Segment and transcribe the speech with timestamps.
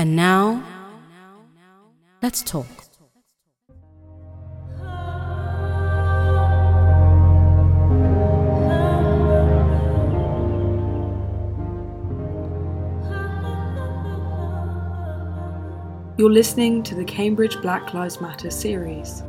[0.00, 0.64] And now,
[2.22, 2.66] let's talk.
[16.16, 19.22] You're listening to the Cambridge Black Lives Matter series.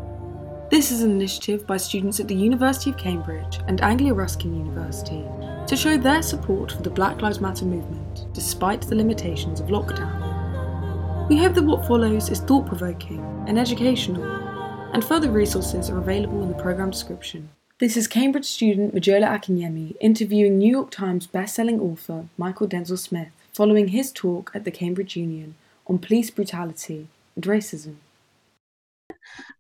[0.69, 5.25] This is an initiative by students at the University of Cambridge and Anglia Ruskin University
[5.67, 10.20] to show their support for the Black Lives Matter movement despite the limitations of lockdown.
[11.31, 14.21] We hope that what follows is thought provoking and educational,
[14.91, 17.47] and further resources are available in the programme description.
[17.79, 23.29] This is Cambridge student Mojola Akinyemi interviewing New York Times bestselling author Mychal Denzel Smith
[23.53, 25.55] following his talk at the Cambridge Union
[25.87, 27.95] on police brutality and racism.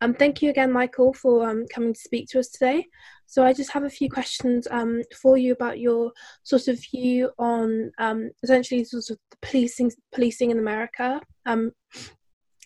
[0.01, 2.85] Um, thank you again, Mychal, for um, coming to speak to us today.
[3.25, 6.11] So I just have a few questions um, for you about your
[6.43, 11.21] sort of view on um, essentially sort of the policing policing in America.
[11.45, 11.71] Um,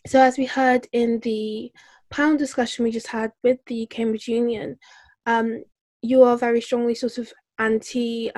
[0.07, 1.71] so as we heard in the
[2.09, 4.77] panel discussion we just had with the Cambridge Union,
[5.25, 5.63] um,
[6.01, 8.31] you are very strongly sort of anti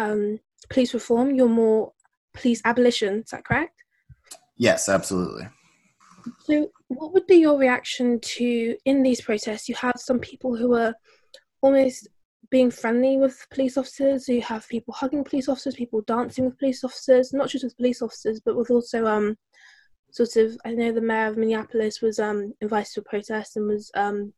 [0.70, 1.36] police reform.
[1.36, 1.94] You're more
[2.34, 3.20] police abolition.
[3.20, 3.84] Is that correct?
[4.58, 5.48] Yes, absolutely.
[6.40, 9.68] So, what would be your reaction to in these protests?
[9.68, 10.94] You have some people who are
[11.62, 12.08] almost
[12.50, 14.28] being friendly with police officers.
[14.30, 18.02] You have people hugging police officers, people dancing with police officers, not just with police
[18.02, 19.38] officers, but with also um,
[20.12, 20.58] sort of.
[20.66, 24.34] I know the mayor of Minneapolis was um invited to a protest and was um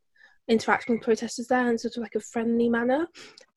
[0.47, 3.08] interacting with protesters there in sort of like a friendly manner.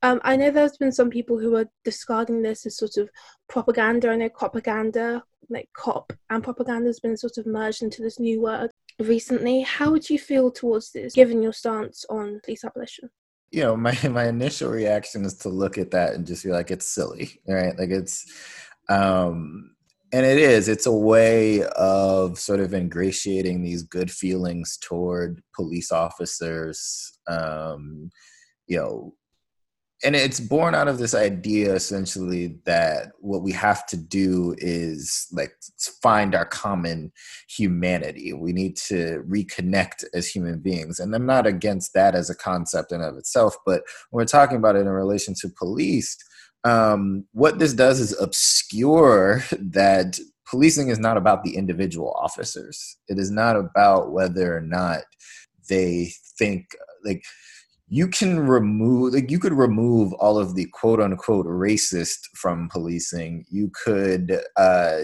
[0.02, 3.08] Um, I know there's been some people who are discarding this as sort of
[3.50, 4.10] copaganda.
[4.10, 8.42] I know copaganda, like cop and propaganda, has been sort of merged into this new
[8.42, 9.62] word recently.
[9.62, 13.10] How would you feel towards this, given your stance on police abolition?
[13.50, 16.70] You know, my my initial reaction is to look at that and just be like,
[16.70, 17.78] it's silly, right?
[17.78, 18.26] Like it's
[18.88, 19.72] um
[20.12, 25.90] and it is it's a way of sort of ingratiating these good feelings toward police
[25.90, 28.10] officers um,
[28.66, 29.14] you know
[30.04, 35.28] and it's born out of this idea essentially that what we have to do is
[35.32, 35.54] like
[36.02, 37.12] find our common
[37.48, 42.34] humanity we need to reconnect as human beings and i'm not against that as a
[42.34, 46.16] concept in of itself but when we're talking about it in relation to police
[46.64, 52.98] um, what this does is obscure that policing is not about the individual officers.
[53.08, 55.00] It is not about whether or not
[55.68, 56.66] they think
[57.04, 57.24] like
[57.92, 63.44] you can remove like you could remove all of the quote unquote racist from policing.
[63.50, 65.02] You could uh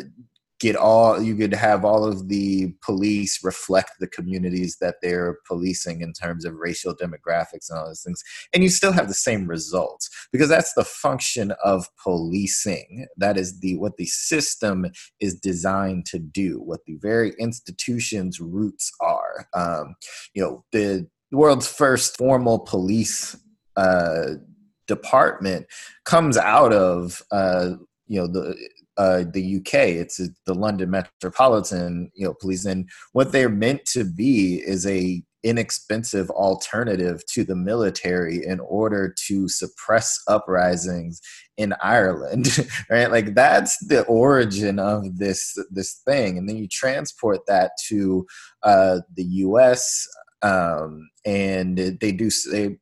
[0.58, 6.00] get all you could have all of the police reflect the communities that they're policing
[6.00, 9.46] in terms of racial demographics and all those things and you still have the same
[9.46, 13.06] results because that's the function of policing.
[13.18, 14.86] That is the what the system
[15.20, 19.46] is designed to do what the very institution's roots are.
[19.54, 19.94] Um,
[20.32, 23.36] you know the world's first formal police
[23.76, 24.34] uh,
[24.86, 25.66] department
[26.04, 27.70] comes out of uh,
[28.06, 28.56] you know the
[28.96, 29.74] uh, the UK.
[29.74, 35.22] It's the London Metropolitan, you know, Police, and what they're meant to be is a
[35.44, 41.20] inexpensive alternative to the military in order to suppress uprisings
[41.56, 43.10] in Ireland, right?
[43.10, 48.26] Like that's the origin of this this thing, and then you transport that to
[48.64, 50.06] uh, the U.S.
[50.42, 52.78] Um, and they do they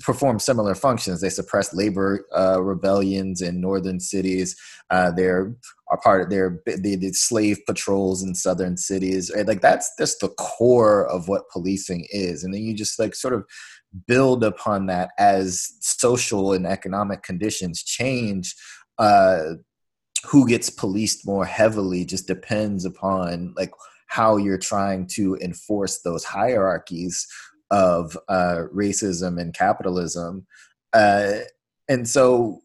[0.00, 1.20] perform similar functions.
[1.20, 4.56] They suppress labor uh, rebellions in northern cities.
[4.90, 5.54] Uh, they're
[5.88, 9.30] are part of their did slave patrols in southern cities.
[9.46, 13.34] Like that's just the core of what policing is, and then you just like sort
[13.34, 13.44] of
[14.06, 18.54] build upon that as social and economic conditions change.
[18.98, 19.54] Uh,
[20.26, 23.72] who gets policed more heavily just depends upon like
[24.12, 27.26] how you're trying to enforce those hierarchies
[27.70, 30.46] of uh, racism and capitalism.
[30.92, 31.38] Uh,
[31.88, 32.60] and so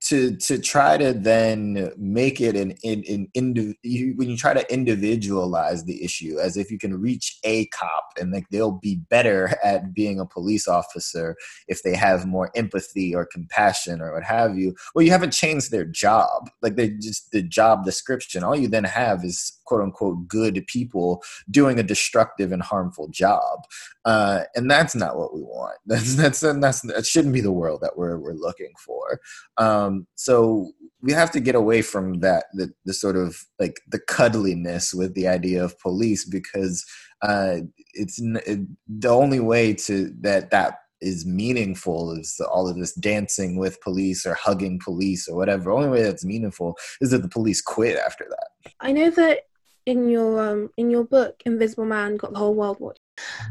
[0.00, 4.54] to to try to then make it an in, in, in you, when you try
[4.54, 8.96] to individualize the issue as if you can reach a cop and like they'll be
[9.10, 11.36] better at being a police officer
[11.68, 15.70] if they have more empathy or compassion or what have you well you haven't changed
[15.70, 20.28] their job like they just the job description all you then have is quote unquote
[20.28, 23.60] good people doing a destructive and harmful job
[24.04, 27.80] uh, and that's not what we want that's that's that's that shouldn't be the world
[27.80, 29.18] that we're we're looking for
[29.56, 30.70] um, so
[31.00, 35.14] we have to get away from that the, the sort of like the cuddliness with
[35.14, 36.84] the idea of police because
[37.22, 37.56] uh,
[37.94, 43.56] it's it, the only way to that that is meaningful is all of this dancing
[43.56, 45.64] with police or hugging police or whatever.
[45.64, 48.72] The only way that's meaningful is that the police quit after that.
[48.80, 49.40] I know that
[49.86, 53.02] in your um, in your book Invisible Man Got the Whole World Watching,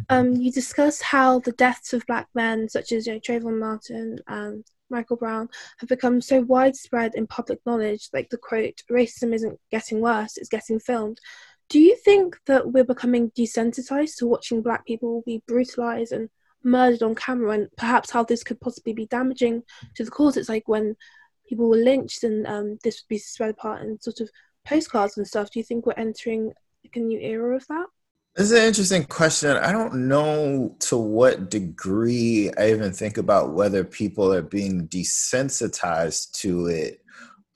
[0.10, 4.19] um, you discuss how the deaths of black men such as you know, Trayvon Martin
[4.28, 5.50] and Michael Brown
[5.80, 8.10] have become so widespread in public knowledge.
[8.13, 11.19] Like the quote, "Racism isn't getting worse; it's getting filmed."
[11.69, 16.30] Do you think that we're becoming desensitized to watching black people be brutalized and
[16.63, 19.63] murdered on camera, and perhaps how this could possibly be damaging
[19.95, 20.38] to the cause?
[20.38, 20.95] It's like when
[21.48, 24.30] people were lynched, and um, this would be spread apart and sort of
[24.66, 25.52] postcards and stuff.
[25.52, 26.54] Do you think we're entering
[26.84, 27.88] like a new era of that?
[28.36, 29.58] This is an interesting question.
[29.58, 36.31] I don't know to what degree I even think about whether people are being desensitized
[36.40, 37.02] to it.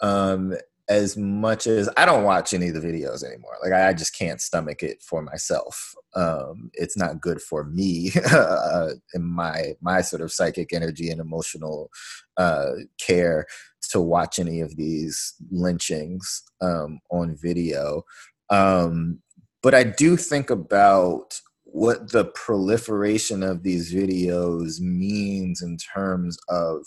[0.01, 0.53] Um,
[0.87, 3.57] as much as I don't watch any of the videos anymore.
[3.63, 5.95] Like I, just can't stomach it for myself.
[6.15, 11.19] Um, it's not good for me uh, in my my sort of psychic energy and
[11.19, 11.89] emotional
[12.37, 13.45] uh, care
[13.89, 18.03] to watch any of these lynchings um, on video.
[18.49, 19.19] Um,
[19.61, 26.85] but I do think about what the proliferation of these videos means in terms of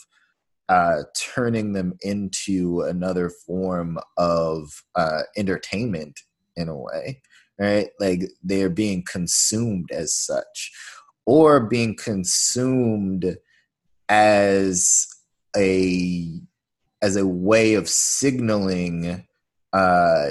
[0.69, 6.21] uh, turning them into another form of uh, entertainment
[6.57, 7.21] in a way,
[7.59, 7.89] right?
[7.99, 10.73] Like they're being consumed as such,
[11.27, 13.37] or being consumed
[14.09, 15.07] as
[15.57, 16.41] a
[17.03, 19.27] as a way of signaling
[19.73, 20.31] uh,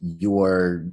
[0.00, 0.86] your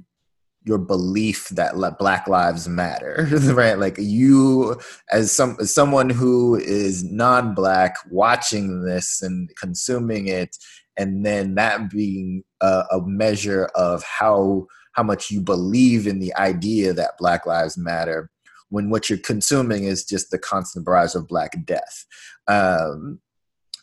[0.64, 3.78] your belief that black lives matter right?
[3.78, 4.78] Like you
[5.10, 10.56] as some as someone who is non-black watching this and consuming it
[10.96, 16.34] and then that being a, a measure of how how much you believe in the
[16.36, 18.30] idea that black lives matter
[18.68, 22.06] when what you're consuming is just the constant barrage of black death.
[22.48, 23.20] Um,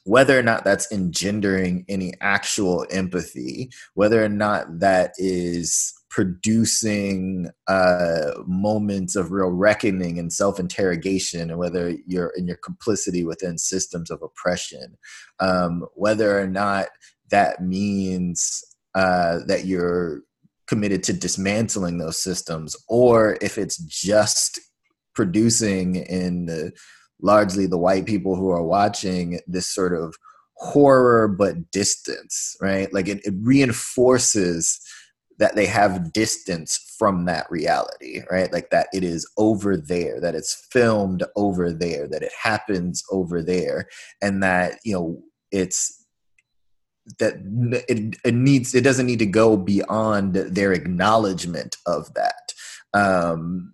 [0.08, 8.32] whether or not that's engendering any actual empathy, whether or not that is producing uh,
[8.46, 14.22] moments of real reckoning and self-interrogation and whether you're in your complicity within systems of
[14.24, 14.98] oppression
[15.42, 16.88] um, whether or not
[17.30, 18.64] that means
[18.96, 20.22] uh, that you're
[20.66, 24.60] committed to dismantling those systems or if it's just
[25.14, 26.72] producing in the,
[27.22, 30.16] largely the white people who are watching this sort of
[30.56, 34.80] horror but distance right like it, it reinforces
[35.40, 38.52] that they have distance from that reality, right?
[38.52, 43.44] Like that it is over there, that it's filmed over there, that it happens over
[43.44, 43.88] there,
[44.22, 45.22] and that, you know,
[45.52, 46.06] it's
[47.20, 47.36] that
[47.88, 52.52] it, it needs it doesn't need to go beyond their acknowledgement of that
[52.94, 53.74] um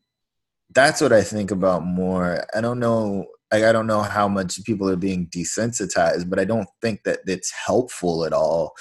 [0.73, 4.63] that's what i think about more i don't know like, i don't know how much
[4.63, 8.73] people are being desensitized but i don't think that it's helpful at all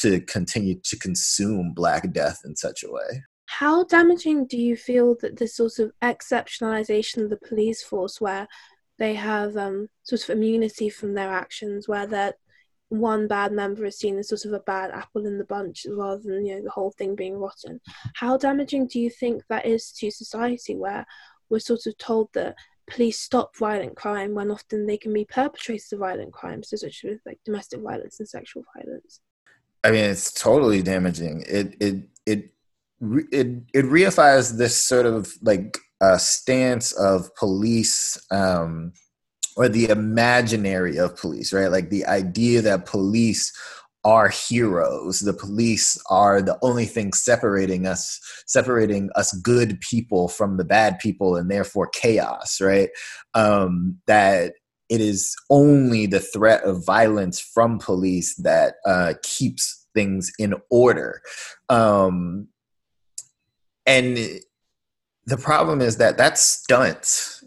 [0.00, 3.24] to continue to consume Black Death in such a way.
[3.46, 8.46] How damaging do you feel that this sort of exceptionalization of the police force, where
[8.98, 12.36] they have um, sort of immunity from their actions, where that
[12.90, 16.22] one bad member is seen as sort of a bad apple in the bunch rather
[16.22, 17.80] than you know the whole thing being rotten.
[18.14, 21.06] How damaging do you think that is to society, where
[21.50, 22.56] we're sort of told that
[22.88, 27.18] police stop violent crime when often they can be perpetrators of violent crimes, such as
[27.26, 29.20] like domestic violence and sexual violence?
[29.84, 31.44] I mean, it's totally damaging.
[31.46, 31.96] It it
[32.26, 32.50] it
[33.00, 38.92] it it reifies this sort of like uh, stance of police um,
[39.58, 41.70] or the imaginary of police, right?
[41.70, 43.52] Like the idea that police
[44.04, 45.18] are heroes.
[45.18, 51.00] The police are the only thing separating us, separating us good people from the bad
[51.00, 52.90] people, and therefore chaos, right?
[53.34, 54.54] Um, that
[54.88, 61.20] it is only the threat of violence from police that uh, keeps things in order.
[61.68, 62.46] Um,
[63.86, 64.16] and
[65.26, 67.37] the problem is that that stunts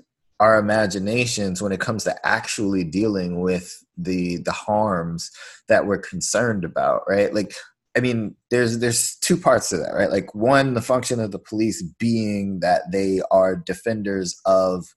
[0.41, 5.29] our imaginations when it comes to actually dealing with the the harms
[5.69, 7.33] that we're concerned about right?
[7.33, 7.53] Like
[7.95, 10.09] i mean there's there's two parts to that right?
[10.09, 14.87] Like one the function of the police being that they are defenders of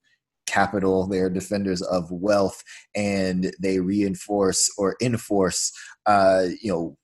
[0.47, 2.63] capital they are defenders of wealth
[2.95, 5.73] and they reinforce or enforce
[6.07, 6.97] uh, you know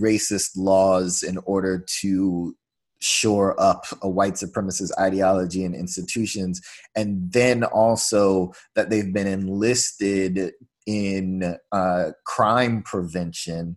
[0.00, 2.54] racist laws in order to
[3.02, 6.60] shore up a white supremacist ideology and institutions
[6.94, 10.52] and then also that they've been enlisted
[10.86, 13.76] in uh, crime prevention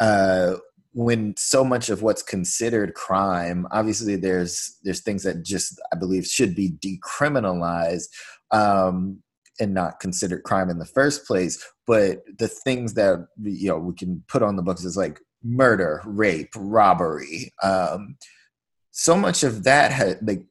[0.00, 0.54] uh,
[0.92, 6.26] when so much of what's considered crime obviously there's there's things that just i believe
[6.26, 8.08] should be decriminalized
[8.50, 9.22] um,
[9.60, 11.62] and not considered crime in the first place.
[11.86, 16.00] But the things that you know we can put on the books is like murder
[16.06, 18.16] rape robbery um,
[18.96, 20.44] so much of that like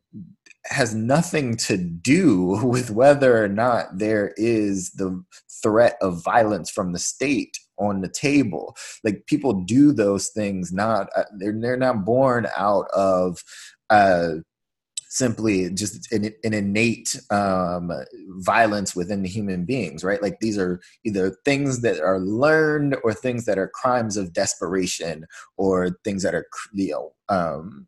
[0.66, 5.24] has nothing to do with whether or not there is the
[5.64, 11.08] threat of violence from the state on the table like people do those things not
[11.16, 13.44] uh, they're they're not born out of
[13.90, 14.34] uh
[15.10, 17.92] simply just an, an innate um,
[18.40, 20.24] violence within the human beings, right?
[20.24, 25.28] Like these are either things that are learned or things that are crimes of desperation
[25.56, 27.88] or things that are, you know, um,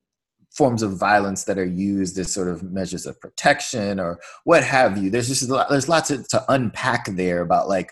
[0.56, 4.98] forms of violence that are used as sort of measures of protection or what have
[4.98, 5.10] you.
[5.10, 7.92] There's just lot, there's lots of, to unpack there about like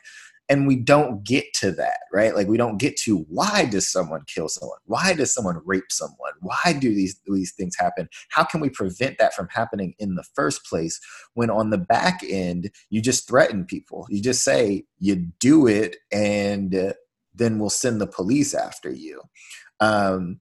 [0.49, 2.35] and we don't get to that right?
[2.35, 4.77] Like we don't get to why does someone kill someone?
[4.85, 6.33] Why does someone rape someone?
[6.41, 8.07] Why do these these things happen?
[8.29, 10.99] How can we prevent that from happening in the first place
[11.33, 14.05] when on the back end you just threaten people?
[14.09, 16.93] You just say you do it and uh,
[17.33, 19.21] then we'll send the police after you.
[19.79, 20.39] Um,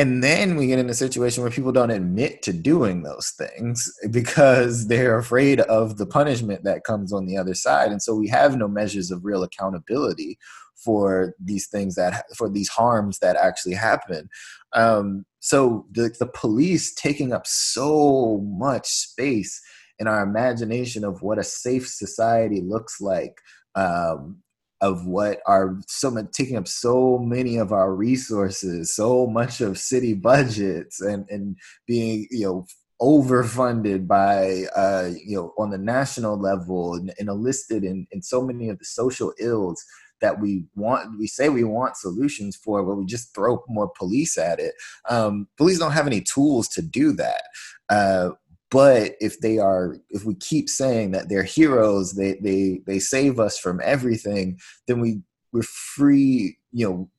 [0.00, 3.92] and then we get in a situation where people don't admit to doing those things
[4.10, 7.92] because they're afraid of the punishment that comes on the other side.
[7.92, 10.38] And so we have no measures of real accountability
[10.74, 14.30] for these things that, for these harms that actually happen.
[14.72, 19.60] Um, so the, the police taking up so much space
[19.98, 23.36] in our imagination of what a safe society looks like
[23.74, 24.38] um,
[24.80, 30.14] of what are so taking up so many of our resources, so much of city
[30.14, 31.56] budgets, and and
[31.86, 32.66] being you know
[33.00, 38.42] overfunded by uh, you know on the national level and, and enlisted in, in so
[38.42, 39.82] many of the social ills
[40.20, 44.36] that we want we say we want solutions for but we just throw more police
[44.36, 44.74] at it.
[45.08, 47.42] Um, police don't have any tools to do that.
[47.88, 48.30] Uh,
[48.70, 53.40] but if they are if we keep saying that they're heroes they they they save
[53.40, 55.20] us from everything then we
[55.52, 57.10] we're free you know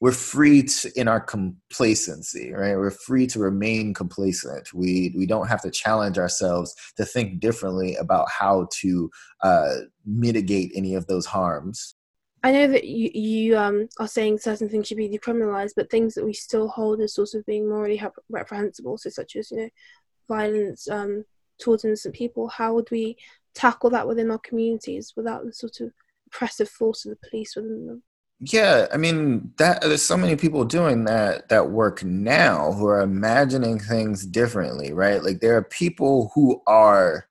[0.00, 2.76] we're free to, in our complacency right?
[2.76, 4.72] We're free to remain complacent.
[4.72, 9.10] We we don't have to challenge ourselves to think differently about how to
[9.42, 9.74] uh,
[10.06, 11.94] mitigate any of those harms.
[12.44, 16.14] I know that you you um are saying certain things should be decriminalized, but things
[16.14, 19.68] that we still hold as sort of being morally reprehensible, so such as you know
[20.28, 21.24] violence um,
[21.58, 23.16] towards innocent people, how would we
[23.54, 25.92] tackle that within our communities without the sort of
[26.26, 28.02] oppressive force of the police within them?
[28.40, 33.00] Yeah, I mean that there's so many people doing that that work now who are
[33.00, 35.24] imagining things differently, right?
[35.24, 37.26] Like there are people who are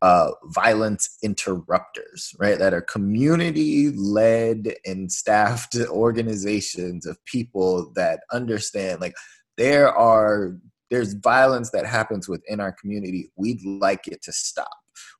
[0.00, 2.58] uh, violence interrupters, right?
[2.58, 9.16] That are community led and staffed organizations of people that understand like
[9.58, 10.56] there are
[10.90, 13.30] there's violence that happens within our community.
[13.36, 14.70] We'd like it to stop.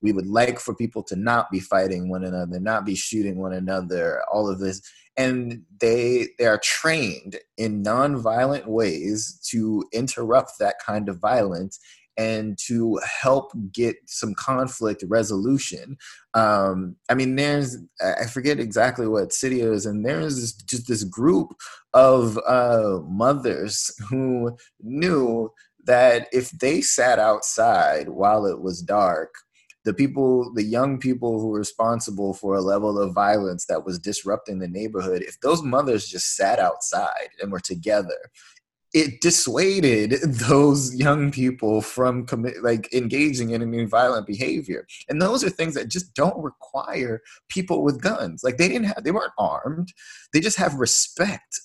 [0.02, 3.52] We would like for people to not be fighting one another, not be shooting one
[3.52, 4.80] another, all of this.
[5.16, 11.78] And they they are trained in nonviolent ways to interrupt that kind of violence
[12.18, 15.96] and to help get some conflict resolution.
[16.34, 21.04] Um, I mean, there's I forget exactly what city it is, and there's just this
[21.04, 21.54] group
[21.94, 25.50] of uh, mothers who knew
[25.84, 29.32] that if they sat outside while it was dark
[29.84, 33.98] the people the young people who were responsible for a level of violence that was
[33.98, 38.18] disrupting the neighborhood if those mothers just sat outside and were together
[38.94, 44.86] it dissuaded those young people from commit like engaging in any violent behavior.
[45.08, 48.42] And those are things that just don't require people with guns.
[48.42, 49.92] Like they didn't have they weren't armed.
[50.32, 51.60] They just have respect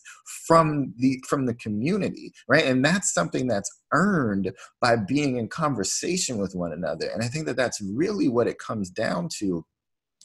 [0.47, 2.65] from the from the community right?
[2.65, 4.51] And that's something that's earned
[4.81, 7.07] by being in conversation with one another.
[7.07, 9.65] And i think that that's really what it comes down to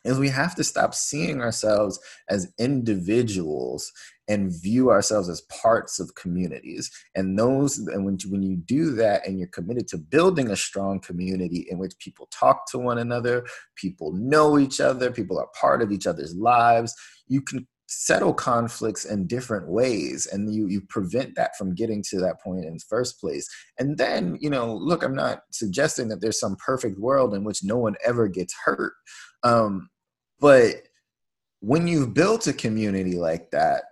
[0.04, 3.92] is we have to stop seeing ourselves as individuals
[4.28, 6.90] and view ourselves as parts of communities.
[7.14, 11.00] And those and when, when you do that and you're committed to building a strong
[11.00, 15.80] community in which people talk to one another people know each other people are part
[15.82, 16.94] of each other's lives
[17.26, 20.26] you can settle conflicts in different ways.
[20.30, 23.48] And you you prevent that from getting to that point in the first place.
[23.78, 27.64] And then you know look i'm not suggesting that there's some perfect world in which
[27.64, 28.92] no one ever gets hurt
[29.42, 29.88] um,
[30.40, 30.74] but
[31.60, 33.82] when you've built a community like that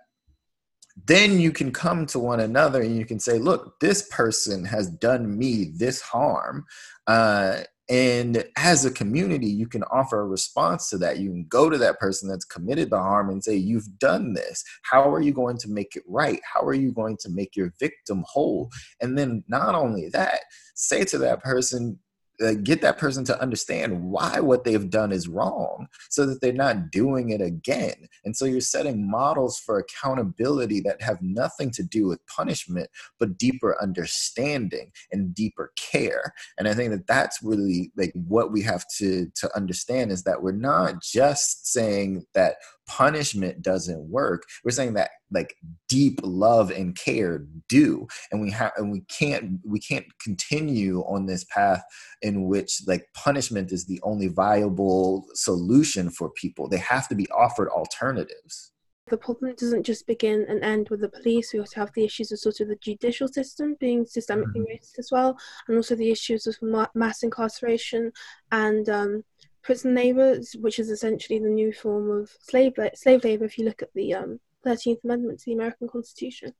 [1.05, 4.89] then you can come to one another and you can say look this person has
[4.89, 6.65] done me this harm.
[7.05, 11.19] Uh, and as a community you can offer a response to that.
[11.19, 14.63] You can go to that person that's committed the harm and say you've done this.
[14.81, 16.41] How are you going to make it right?
[16.51, 18.69] How are you going to make your victim whole?
[18.99, 20.41] And then not only that
[20.75, 21.99] say to that person
[22.43, 26.53] uh, get that person to understand why what they've done is wrong so that they're
[26.53, 28.07] not doing it again.
[28.25, 32.89] And so you're setting models for accountability that have nothing to do with punishment
[33.19, 36.33] but deeper understanding and deeper care.
[36.57, 40.41] And i think that that's really like what we have to to understand is that
[40.41, 42.55] we're not just saying that
[42.87, 45.55] punishment doesn't work we're saying that like
[45.89, 51.25] deep love and care do and we have and we can't we can't continue on
[51.25, 51.83] this path
[52.21, 57.27] in which like punishment is the only viable solution for people they have to be
[57.31, 58.71] offered alternatives
[59.09, 61.53] the problem doesn't just begin and end with the police.
[61.53, 64.73] We also have the issues of sort of the judicial system being systemically mm-hmm.
[64.73, 66.57] racist as well, and also the issues of
[66.93, 68.11] mass incarceration
[68.51, 69.23] and um,
[69.63, 73.45] prison labor, which is essentially the new form of slave slave labor.
[73.45, 76.53] If you look at the um, 13th Amendment to the American Constitution.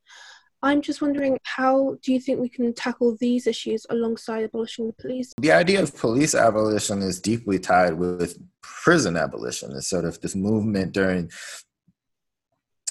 [0.60, 4.92] I'm just wondering how do you think we can tackle these issues alongside abolishing the
[4.94, 5.32] police?
[5.40, 9.70] The idea of police abolition is deeply tied with prison abolition.
[9.76, 11.30] It's sort of this movement during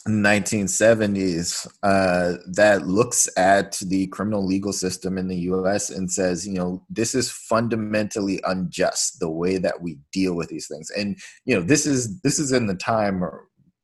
[0.07, 6.55] 1970s uh, that looks at the criminal legal system in the US and says, you
[6.55, 10.89] know, this is fundamentally unjust the way that we deal with these things.
[10.91, 13.23] And you know, this is this is in the time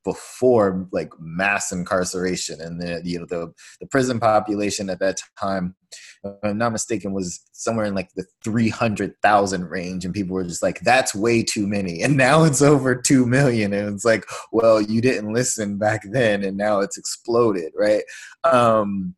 [0.04, 5.76] before like mass incarceration and the you know the the prison population at that time
[6.24, 10.64] if i'm not mistaken was somewhere in like the 300,000 range and people were just
[10.64, 14.82] like that's way too many and now it's over 2 million and it's like well
[14.82, 18.04] you didn't listen back then and now it's exploded right?
[18.44, 19.16] Um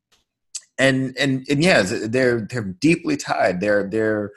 [0.78, 3.62] and and and yeah they're they're deeply tied.
[3.62, 4.32] They're they're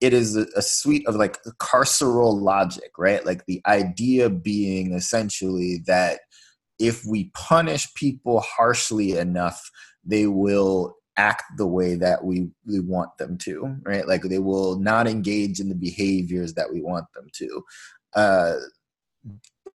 [0.00, 3.24] it is a, a suite of like carceral logic, right?
[3.24, 6.20] Like the idea being essentially that
[6.78, 9.70] if we punish people harshly enough,
[10.04, 14.08] they will act the way that we, we want them to, right?
[14.08, 17.64] Like they will not engage in the behaviors that we want them to.
[18.14, 18.54] Uh,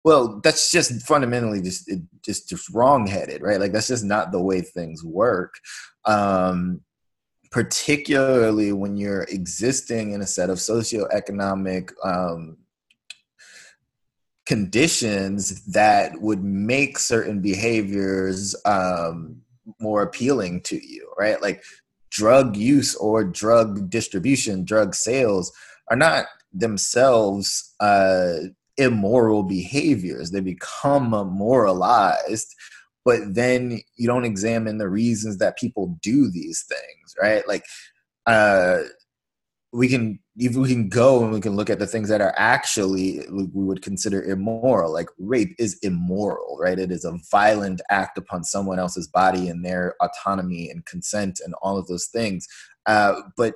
[0.03, 1.91] well, that's just fundamentally just
[2.25, 3.59] just just wrongheaded, right?
[3.59, 5.53] Like that's just not the way things work.
[6.05, 6.81] Um,
[7.51, 12.57] particularly when you're existing in a set of socioeconomic um,
[14.45, 19.41] conditions that would make certain behaviors um,
[19.79, 21.41] more appealing to you, right?
[21.41, 21.63] Like
[22.09, 25.51] drug use or drug distribution, drug sales
[25.89, 28.35] are not themselves uh,
[28.77, 30.31] immoral behaviors.
[30.31, 32.55] They become moralized
[33.05, 37.47] but then you don't examine the reasons that people do these things right?
[37.47, 37.65] Like
[38.25, 38.83] uh
[39.73, 42.33] we can if we can go and we can look at the things that are
[42.37, 46.79] actually we would consider immoral like rape is immoral right?
[46.79, 51.53] It is a violent act upon someone else's body and their autonomy and consent and
[51.61, 52.47] all of those things.
[52.85, 53.55] Uh, but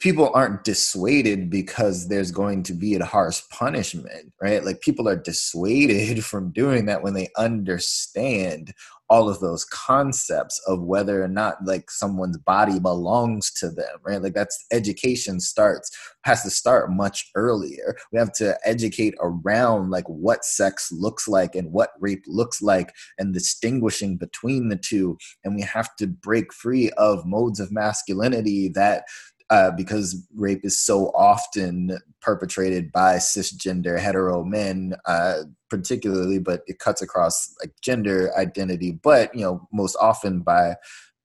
[0.00, 4.64] people aren't dissuaded because there's going to be a harsh punishment, right?
[4.64, 8.72] Like people are dissuaded from doing that when they understand
[9.10, 14.22] all of those concepts of whether or not like someone's body belongs to them, right?
[14.22, 15.90] Like that's education starts
[16.22, 17.96] has to start much earlier.
[18.12, 22.94] We have to educate around like what sex looks like and what rape looks like
[23.18, 28.68] and distinguishing between the two and we have to break free of modes of masculinity
[28.68, 29.04] that
[29.50, 36.78] uh, because rape is so often perpetrated by cisgender hetero men, uh, particularly, but it
[36.78, 40.76] cuts across like gender identity, but you know, most often by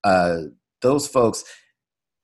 [0.04, 0.38] uh,
[0.82, 1.44] those folks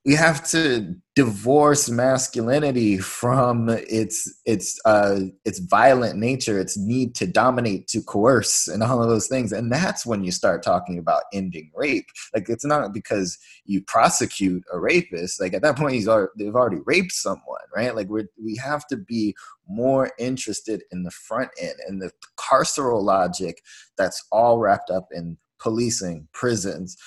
[0.05, 7.27] we have to divorce masculinity from its its uh its violent nature its need to
[7.27, 9.51] dominate to coerce and all of those things.
[9.51, 12.07] And that's when you start talking about ending rape.
[12.33, 15.39] Like it's not because you prosecute a rapist.
[15.39, 17.95] Like at that point he's already, they've already raped someone right?
[17.95, 19.35] Like we we have to be
[19.67, 23.61] more interested in the front end and the carceral logic
[23.97, 26.97] that's all wrapped up in policing prisons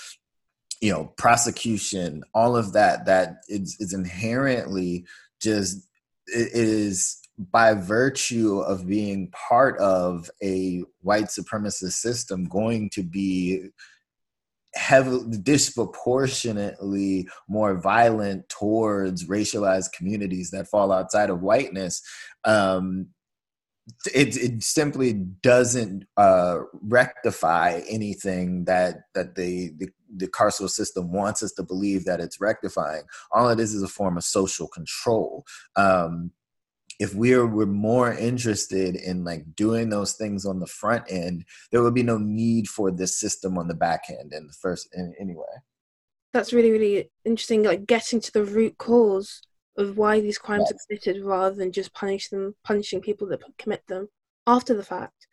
[0.81, 5.05] you know prosecution all of that that is, is inherently
[5.41, 5.89] just
[6.27, 13.69] it is by virtue of being part of a white supremacist system going to be
[14.75, 22.03] heavily disproportionately more violent towards racialized communities that fall outside of whiteness
[22.45, 23.07] um,
[24.15, 31.43] it, it simply doesn't uh, rectify anything that that the, the, the carceral system wants
[31.43, 33.03] us to believe that it's rectifying.
[33.31, 35.45] All it is is a form of social control.
[35.77, 36.33] Um,
[36.99, 41.83] if we're we're more interested in like doing those things on the front end, there
[41.83, 45.15] would be no need for this system on the back end in the first in
[45.21, 45.45] anyway.
[46.33, 47.63] That's really really interesting.
[47.63, 49.43] Like getting to the root cause
[49.79, 54.09] of why these crimes committed rather than just punish them punishing people that commit them
[54.47, 55.27] after the fact.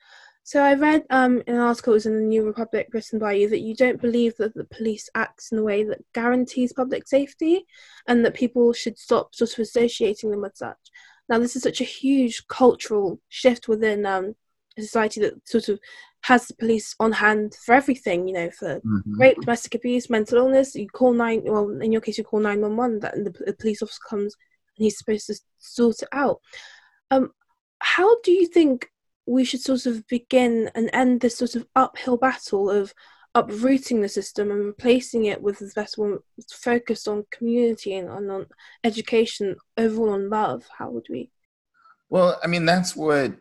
[0.46, 3.34] So I read um, in an article, it was in the New Republic, written by
[3.34, 7.08] you, that you don't believe that the police acts in a way that guarantees public
[7.08, 7.66] safety,
[8.08, 10.92] and that people should stop sort of associating them with such.
[11.30, 14.36] Now, this is such a huge cultural shift within um,
[14.78, 15.80] a society that sort of
[16.22, 19.20] has the police on hand for everything, you know, for Mhm.
[19.20, 20.76] rape, domestic abuse, mental illness.
[20.76, 21.44] You call nine.
[21.44, 23.00] Well, in your case, you call nine one one.
[23.00, 24.36] That and the, the police officer comes
[24.78, 26.40] and he's supposed to sort it out.
[27.12, 27.32] Um,
[27.80, 28.90] how do you think
[29.26, 32.94] we should sort of begin and end this sort of uphill battle of
[33.36, 36.20] uprooting the system and replacing it with the best one
[36.52, 38.46] focused on community and on, on
[38.84, 40.66] education, overall on love?
[40.78, 41.32] How would we?
[42.10, 43.34] Well, I mean, that's what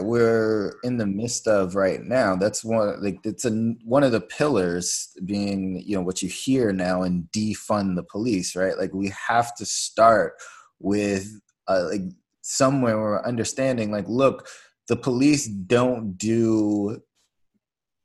[0.00, 2.36] We're in the midst of right now.
[2.36, 3.50] That's one like it's a
[3.84, 8.56] one of the pillars being you know what you hear now and defund the police,
[8.56, 8.78] right?
[8.78, 10.34] Like we have to start
[10.78, 12.02] with uh, like
[12.42, 14.48] somewhere where we're understanding like look,
[14.88, 17.00] the police don't do.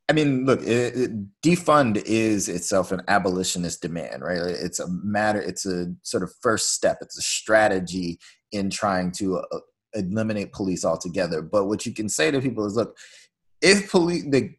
[0.08, 4.38] I mean, look, it, it, defund is itself an abolitionist demand, right?
[4.40, 5.42] It's a matter.
[5.42, 7.00] It's a sort of first step.
[7.02, 8.20] It's a strategy
[8.52, 9.60] in trying to uh,
[9.96, 11.42] eliminate police altogether.
[11.42, 12.98] But what you can say to people is, look,
[13.62, 14.54] if police, the,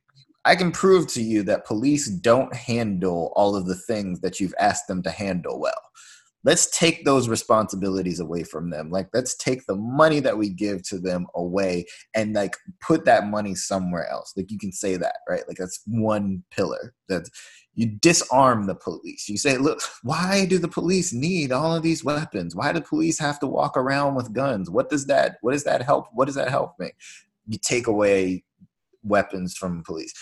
[0.44, 4.54] I can prove to you that police don't handle all of the things that you've
[4.58, 5.74] asked them to handle well.
[6.46, 8.88] Let's take those responsibilities away from them.
[8.88, 13.26] Like, let's take the money that we give to them away and like put that
[13.26, 14.32] money somewhere else.
[14.36, 15.42] Like, you can say that, right?
[15.48, 16.94] Like, that's one pillar.
[17.08, 17.28] That
[17.74, 19.28] you disarm the police.
[19.28, 22.54] You say, look, why do the police need all of these weapons?
[22.54, 24.70] Why do police have to walk around with guns?
[24.70, 26.06] What does that what does that help?
[26.12, 26.92] What does that help me?
[27.48, 28.44] You take away
[29.02, 30.12] weapons from police.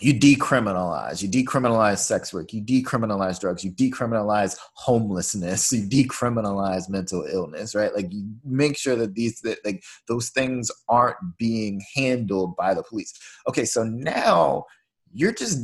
[0.00, 1.22] You decriminalize.
[1.22, 2.52] You decriminalize sex work.
[2.52, 3.62] You decriminalize drugs.
[3.64, 5.70] You decriminalize homelessness.
[5.80, 7.74] You decriminalize mental illness.
[7.74, 7.94] Right?
[7.94, 12.82] Like you make sure that these that like those things aren't being handled by the
[12.82, 13.12] police.
[13.48, 14.64] Okay, so now
[15.12, 15.60] you're just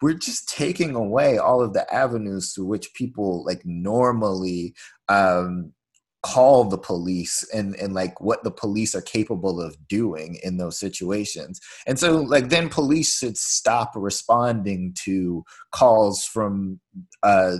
[0.00, 4.74] we're just taking away all of the avenues through which people like normally
[5.08, 5.72] um,
[6.22, 10.78] call the police and and like what the police are capable of doing in those
[10.78, 11.60] situations.
[11.86, 16.80] And so like then police should stop responding to calls from
[17.22, 17.56] uh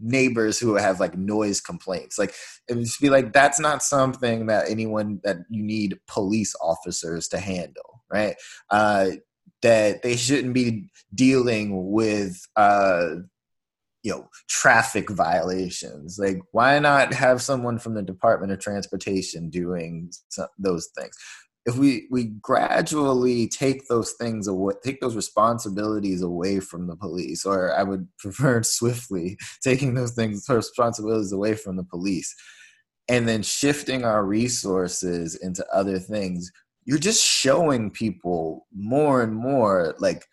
[0.00, 2.18] neighbors who have like noise complaints.
[2.18, 2.34] Like
[2.68, 7.28] it would just be like that's not something that anyone that you need police officers
[7.28, 8.36] to handle right?
[8.70, 9.10] Uh
[9.62, 13.16] that they shouldn't be dealing with uh
[14.06, 16.16] you know traffic violations.
[16.16, 21.14] Like why not have someone from the department of transportation doing so, those things?
[21.66, 27.44] If we we gradually take those things away take those responsibilities away from the police
[27.44, 32.32] or i would prefer swiftly taking those things responsibilities away from the police
[33.08, 36.52] and then shifting our resources into other things
[36.84, 40.24] you're just showing people more and more like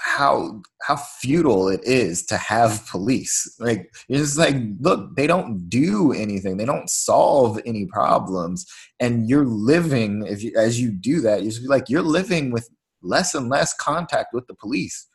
[0.00, 3.54] how how futile it is to have police.
[3.58, 6.56] Like it's just like look they don't do anything.
[6.56, 8.66] They don't solve any problems.
[9.00, 12.50] And you're living if you as you do that you just be like you're living
[12.50, 12.68] with
[13.02, 15.06] less and less contact with the police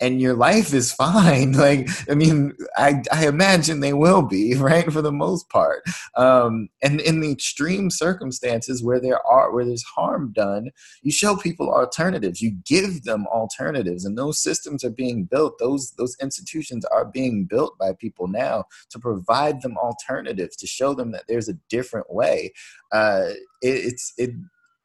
[0.00, 1.52] and your life is fine.
[1.58, 5.82] Like i mean i i imagine they will be right for the most part.
[6.14, 10.70] Um and in the extreme circumstances where there are where there's harm done
[11.02, 12.40] you show people alternatives.
[12.40, 14.04] You give them alternatives.
[14.04, 15.58] And those systems are being built.
[15.58, 20.94] Those those institutions are being built by people now to provide them alternatives to show
[20.94, 22.52] them that there's a different way.
[22.92, 23.30] Uh
[23.62, 24.30] it, it's it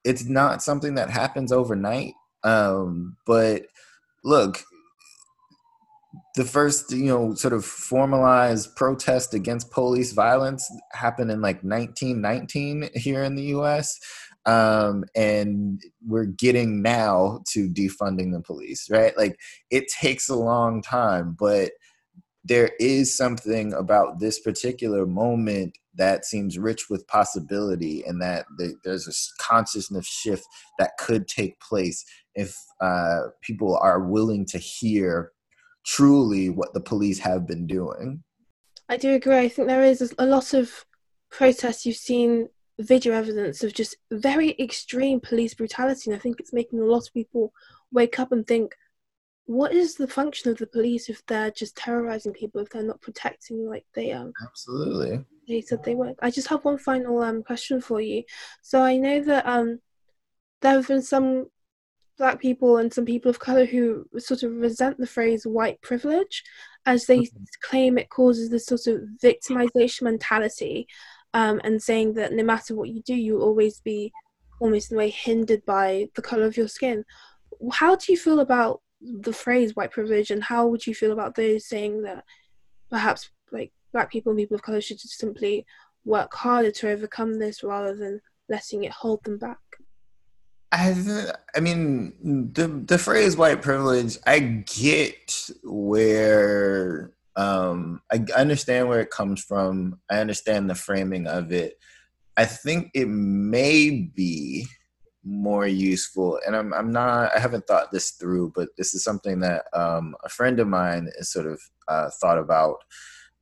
[0.03, 2.13] it's not something that happens overnight.
[2.43, 3.63] Um but
[4.23, 4.63] look
[6.35, 12.89] the first you know sort of formalized protest against police violence happened in like 1919
[12.95, 13.99] here in the us
[14.45, 19.17] um, and we're getting now to defunding the police right?
[19.17, 21.71] Like it takes a long time but
[22.45, 28.45] there is something about this particular moment that seems rich with possibility and that
[28.83, 30.43] there's a consciousness shift
[30.79, 32.03] that could take place
[32.35, 35.31] if uh, people are willing to hear
[35.85, 38.23] truly what the police have been doing.
[38.89, 39.37] I do agree.
[39.37, 40.85] I think there is a lot of
[41.29, 46.53] protests you've seen video evidence of just very extreme police brutality, and I think it's
[46.53, 47.53] making a lot of people
[47.91, 48.75] wake up and think,
[49.45, 53.01] what is the function of the police if they're just terrorizing people, if they're not
[53.01, 56.15] protecting like they um absolutely they said they would.
[56.21, 58.23] I just have one final um question for you.
[58.61, 59.79] So I know that um
[60.61, 61.47] there have been some
[62.17, 66.43] black people and some people of color who sort of resent the phrase white privilege
[66.85, 67.27] as they
[67.61, 70.87] claim it causes this sort of victimization mentality
[71.33, 74.11] um, and saying that no matter what you do, you'll always be
[74.59, 77.03] almost in a way hindered by the color of your skin.
[77.71, 81.35] How do you feel about the phrase white privilege and how would you feel about
[81.35, 82.23] those saying that
[82.89, 85.65] perhaps like black people and people of color should just simply
[86.05, 89.57] work harder to overcome this rather than letting it hold them back?
[90.73, 90.95] I,
[91.55, 92.13] I mean,
[92.53, 99.99] the the phrase "white privilege," I get where um, I understand where it comes from.
[100.09, 101.77] I understand the framing of it.
[102.37, 104.65] I think it may be
[105.23, 109.41] more useful, and I'm I'm not I haven't thought this through, but this is something
[109.41, 112.77] that um, a friend of mine has sort of uh, thought about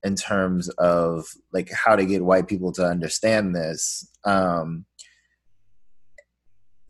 [0.03, 4.05] in terms of like how to get white people to understand this.
[4.25, 4.85] Um,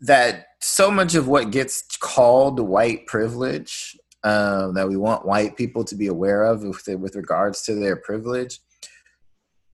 [0.02, 5.84] that so much of what gets called white privilege um, that we want white people
[5.84, 8.60] to be aware of with, with regards to their privilege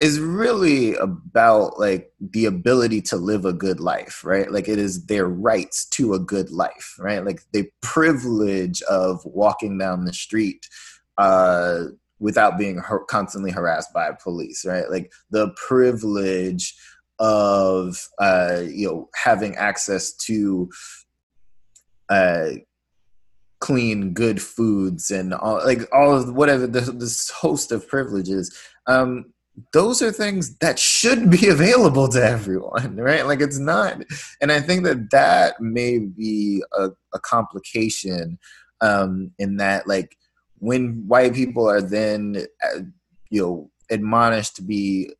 [0.00, 4.50] is really about like the ability to live a good life right?
[4.50, 7.24] Like it is their rights to a good life right?
[7.24, 10.66] Like the privilege of walking down the street
[11.16, 11.84] uh,
[12.20, 14.88] without being constantly harassed by police right?
[14.90, 16.74] Like the privilege
[17.18, 20.70] of uh, you know having access to
[22.08, 22.50] uh,
[23.60, 28.56] clean, good foods and all like all of whatever this host of privileges.
[28.86, 29.32] Um,
[29.72, 33.26] those are things that should be available to everyone, right?
[33.26, 34.02] Like it's not,
[34.40, 38.38] and I think that that may be a, a complication
[38.80, 40.16] um, in that, like
[40.58, 42.80] when white people are then, uh,
[43.30, 45.10] you know, admonished to be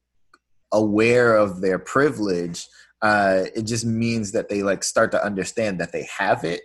[0.73, 2.67] aware of their privilege
[3.03, 6.63] uh, it just means that they like start to understand that they have it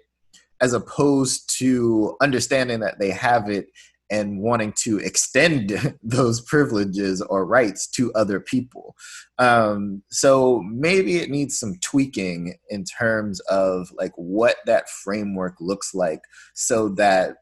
[0.61, 3.67] as opposed to understanding that they have it
[4.09, 8.95] and wanting to extend those privileges or rights to other people.
[9.39, 15.93] Um, so maybe it needs some tweaking in terms of like what that framework looks
[15.93, 16.21] like
[16.53, 17.37] so that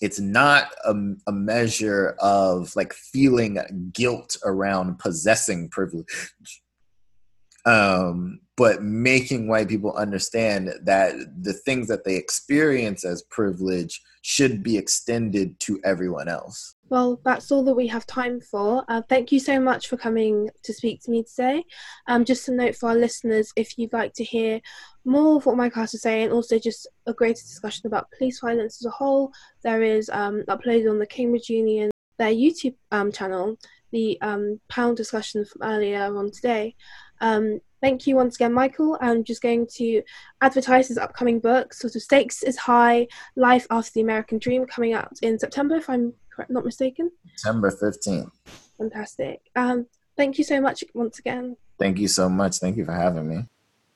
[0.00, 0.94] it's not a,
[1.26, 6.62] a, measure of like feeling guilt around possessing privilege.
[7.66, 14.62] Um, but making white people understand that the things that they experience as privilege should
[14.62, 18.84] be extended to everyone else well, that's all that we have time for.
[18.88, 21.64] Uh, thank you so much for coming to speak to me today.
[22.06, 24.60] Um, just a note for our listeners if you'd like to hear
[25.04, 28.86] more of what Mychal is saying, also just a greater discussion about police violence as
[28.86, 33.58] a whole, there is um, uploaded on the Cambridge Union, their YouTube um, channel,
[33.90, 36.74] the um, panel discussion from earlier on today.
[37.20, 38.98] Um, thank you once again, Mychal.
[39.00, 40.02] I'm just going to
[40.40, 44.92] advertise his upcoming book, Sort of Stakes is High Life After the American Dream, coming
[44.92, 46.14] out in September, if I'm
[46.48, 47.10] not mistaken.
[47.36, 48.30] September 15th.
[48.78, 49.40] Fantastic.
[49.56, 49.86] Um,
[50.16, 51.56] thank you so much once again.
[51.78, 52.58] Thank you so much.
[52.58, 53.46] Thank you for having me.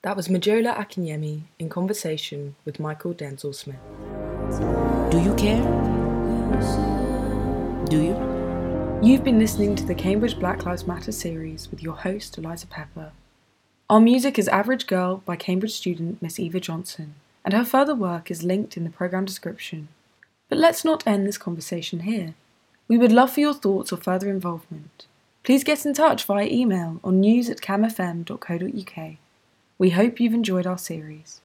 [0.03, 3.79] That was Majola Akinyemi in conversation with Mychal Denzel Smith.
[5.13, 5.63] Do you care?
[7.89, 8.33] Do you?
[9.03, 13.13] You've been listening to the Cambridge Black Lives Matter series with your host, Eliza Pepper.
[13.93, 17.13] Our music is Average Girl by Cambridge student Miss Eva Johnson,
[17.45, 19.89] and her further work is linked in the programme description.
[20.49, 22.33] But let's not end this conversation here.
[22.89, 25.05] We would love for your thoughts or further involvement.
[25.43, 29.17] Please get in touch via email on news at camfm.co.uk.
[29.77, 31.42] We hope you've enjoyed our series.